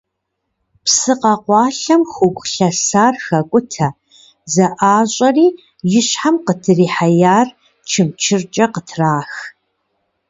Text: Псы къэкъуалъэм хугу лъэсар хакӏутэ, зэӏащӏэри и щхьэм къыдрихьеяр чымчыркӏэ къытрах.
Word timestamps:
Псы 0.83 1.13
къэкъуалъэм 1.21 2.01
хугу 2.13 2.43
лъэсар 2.53 3.13
хакӏутэ, 3.25 3.87
зэӏащӏэри 4.53 5.47
и 5.99 6.01
щхьэм 6.07 6.35
къыдрихьеяр 6.45 7.47
чымчыркӏэ 7.89 8.65
къытрах. 8.73 9.33